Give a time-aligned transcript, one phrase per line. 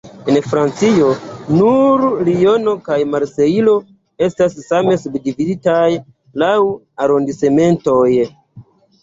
[0.31, 1.09] En Francio,
[1.57, 3.75] nur Liono kaj Marsejlo
[4.29, 5.85] estas same subdividitaj
[6.45, 6.57] laŭ
[7.07, 8.09] arondismentoj.